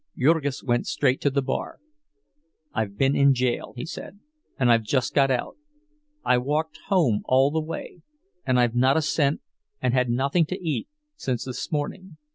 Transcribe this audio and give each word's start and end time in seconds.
Jurgis 0.17 0.63
went 0.63 0.87
straight 0.87 1.21
to 1.21 1.29
the 1.29 1.43
bar. 1.43 1.77
"I've 2.73 2.97
been 2.97 3.15
in 3.15 3.35
jail," 3.35 3.73
he 3.75 3.85
said, 3.85 4.17
"and 4.57 4.71
I've 4.71 4.81
just 4.81 5.13
got 5.13 5.29
out. 5.29 5.57
I 6.25 6.39
walked 6.39 6.79
home 6.87 7.21
all 7.25 7.51
the 7.51 7.61
way, 7.61 8.01
and 8.43 8.59
I've 8.59 8.73
not 8.73 8.97
a 8.97 9.03
cent, 9.03 9.41
and 9.79 9.93
had 9.93 10.09
nothing 10.09 10.47
to 10.47 10.59
eat 10.59 10.87
since 11.15 11.45
this 11.45 11.71
morning. 11.71 12.17